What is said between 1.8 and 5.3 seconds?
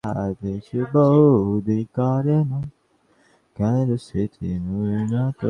ঘরে এসো তোমরা।